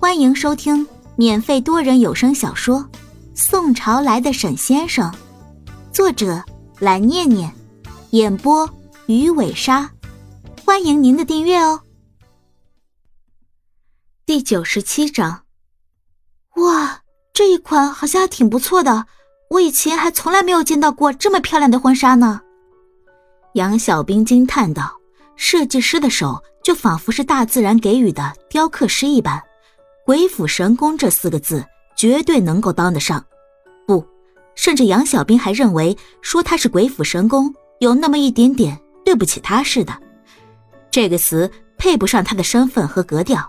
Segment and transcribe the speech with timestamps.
[0.00, 0.86] 欢迎收听
[1.16, 2.78] 免费多人有声小说
[3.34, 5.10] 《宋朝来的沈先生》，
[5.92, 6.40] 作者
[6.78, 7.52] 蓝念念，
[8.10, 8.70] 演播
[9.06, 9.90] 鱼尾鲨。
[10.64, 11.80] 欢迎您的订阅哦。
[14.24, 15.42] 第九十七章，
[16.54, 17.00] 哇，
[17.32, 19.06] 这一款好像还挺不错的，
[19.50, 22.40] 我以前还从来没有见到过这么漂亮的婚纱呢。
[23.54, 24.96] 杨小兵惊叹道
[25.34, 29.42] ：“设计师的手就仿佛是大自然给予的雕刻师一般。”
[30.08, 31.62] 鬼斧神工这四个字
[31.94, 33.22] 绝对能够当得上，
[33.86, 34.02] 不，
[34.54, 39.92] 甚至杨小兵还认为说他是鬼斧神工有那么一点点对不起他似的。
[40.90, 43.46] 这个词配不上他的身份和格调，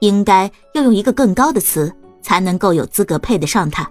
[0.00, 3.88] 应该要用一个更高的词才能够有资格配得上他。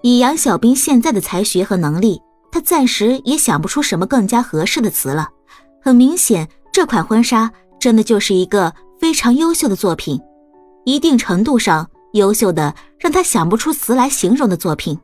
[0.00, 2.18] 以杨小兵现在的才学和能力，
[2.50, 5.28] 他暂时也想不出什么更加合适的词了。
[5.82, 10.18] 很明显，这款婚纱真的就是一个非常优秀的作品。
[10.84, 14.98] 一定程度上优秀的让他想不出词来形容的作品，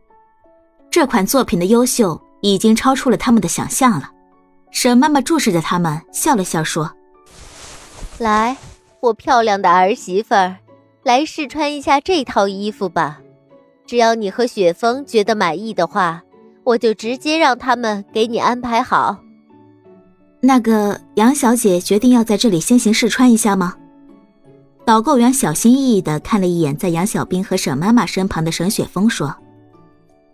[0.90, 4.10] 这款作品的优秀已经超出了他们的想象了。
[4.70, 6.92] 沈妈妈注视着他们，笑了笑说
[8.18, 8.56] ：“来，
[9.00, 10.56] 我漂亮的儿媳妇儿，
[11.02, 13.20] 来试穿一下这套衣服吧。
[13.86, 16.22] 只要你和雪峰觉得满意的话，
[16.64, 19.16] 我就直接让他们给你安排好。
[20.40, 23.76] 那个杨小姐决定要在这里先行试穿一下吗？”
[24.86, 29.34] 导购员小心翼翼地看了一眼在杨小兵和沈妈妈身旁的沈雪峰，说：“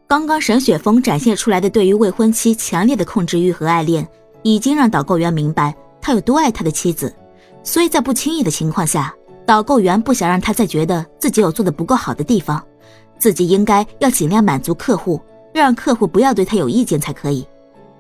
[0.07, 4.07] 刚刚沈雪峰展现出来的对于未婚妻强烈的控制欲和爱恋，
[4.43, 7.11] 已经让导购员明白他有多爱他的妻子。
[7.63, 9.15] 所以在不轻易的情况下，
[9.47, 12.63] 导购员不想让他再觉得自己有做的不够好的地方，
[13.19, 15.19] 自己应该要尽量满足客户，
[15.55, 17.47] 让客户不要对他有意见才可以。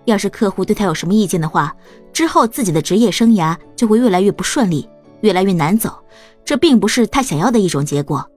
[0.05, 1.75] 要是客户对他有什么意见的话，
[2.13, 4.87] 之后自己的职业生涯就会越来越不顺利，
[5.23, 5.99] 越来越难走。”
[6.45, 8.29] 这并不是他想要的一种结果。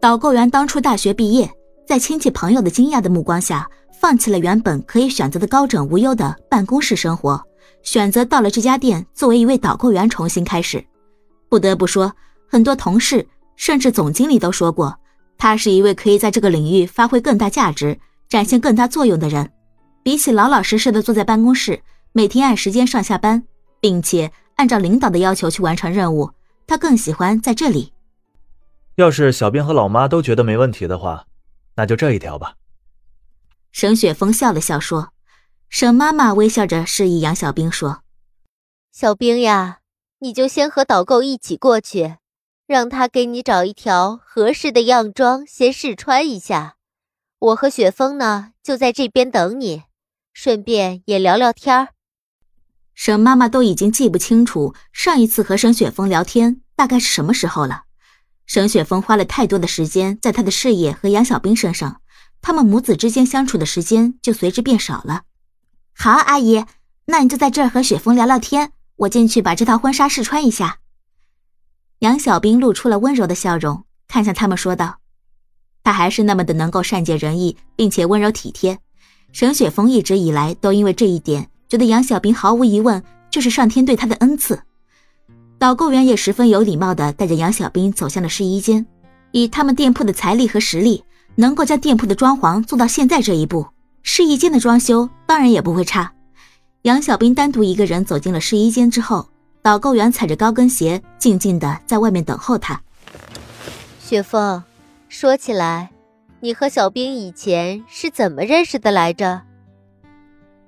[0.00, 1.50] 导购员当初大学毕业，
[1.86, 3.66] 在亲戚朋友的惊讶的目光下，
[4.00, 7.42] 放弃了原本可以选择的高枕无忧的办公室生活，
[7.82, 10.84] 选择到了这家店作为一位导购员重新开始。
[11.48, 12.12] 不得不说，
[12.46, 13.26] 很多同事
[13.56, 14.94] 甚至总经理都说过，
[15.38, 17.98] 他是一位可以在这个领域发挥更大价值、
[18.28, 19.50] 展现更大作用的人。
[20.02, 21.80] 比起老老实实的坐在办公室，
[22.12, 23.42] 每天按时间上下班，
[23.80, 26.32] 并且按照领导的要求去完成任务。
[26.66, 27.92] 他更喜欢在这里。
[28.96, 31.26] 要是小兵和老妈都觉得没问题的话，
[31.76, 32.56] 那就这一条吧。
[33.70, 35.12] 沈雪峰笑了笑说
[35.70, 38.00] ：“沈妈妈微笑着示意杨小兵说
[38.90, 39.78] ：‘小兵呀，
[40.18, 42.16] 你就先和导购一起过去，
[42.66, 46.76] 让他给你找一条合适的样装，先试穿一下。
[47.38, 49.84] 我和雪峰呢，就在这边等你，
[50.32, 51.88] 顺便也聊聊天儿。’”
[52.96, 57.82] 沈妈妈都已经记不清楚上一次和沈雪峰聊天大概是什么时候了。
[58.46, 62.00] 沈雪峰花了太多的时间在他的事业和杨小兵身上，
[62.40, 65.22] 他们母子之间相处的时间就随之变少了。
[65.92, 66.64] 好，阿姨，
[67.04, 70.78] 那你就在这儿和雪峰聊聊天，我进去把这套婚纱试穿一下。
[71.98, 75.00] 杨小兵露出了温柔的笑容，看向他们说道
[75.84, 78.78] ：“他还是那么的能够善解人意，并且温柔体贴。
[79.32, 84.60] 沈雪峰一直以来都因为这一点。”觉得杨小兵毫无疑问就是上天对他的恩赐，
[85.58, 88.86] 导购员也十分有礼貌地带着杨小兵走向了试衣间。
[89.32, 91.04] 以他们店铺的财力和实力，
[91.34, 93.66] 能够将店铺的装潢做到现在这一步，
[94.02, 96.12] 试衣间的装修当然也不会差。
[96.82, 99.28] 杨小兵单独一个人走进了试衣间之后，
[99.60, 102.80] 导购员踩着高跟鞋，静静地在外面等候他。
[104.00, 104.62] 雪峰，
[105.08, 105.90] 说起来，
[106.40, 109.42] 你和小兵以前是怎么认识的来着？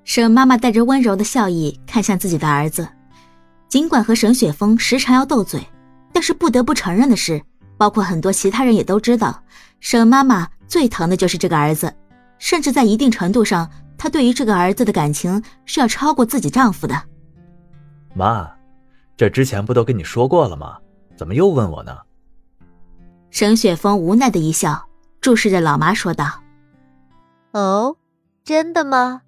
[0.09, 2.89] 沈妈妈带着温柔的笑意看向自己的儿子，
[3.69, 5.63] 尽管和沈雪峰时常要斗嘴，
[6.15, 7.39] 但是不得不承认的是，
[7.77, 9.43] 包括很多其他人也都知道，
[9.81, 11.95] 沈妈妈最疼的就是这个儿子，
[12.39, 17.03] 甚至在一定程度上，她对于这个儿子的感情是要超过自己丈夫的。
[18.15, 18.51] 妈，
[19.15, 20.79] 这之前不都跟你说过了吗？
[21.19, 21.95] 怎么又问我呢？
[23.31, 24.89] 沈雪峰无奈的一笑，
[25.21, 26.43] 注视着老妈说道
[27.53, 27.95] ：“哦，
[28.43, 29.21] 真的吗？”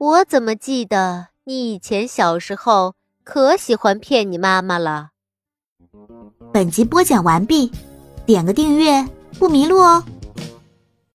[0.00, 5.10] 我怎么记得你以前小时候可喜欢骗你妈妈了？
[6.52, 7.72] 本集播讲完毕，
[8.24, 9.04] 点个订阅
[9.40, 10.04] 不迷路哦。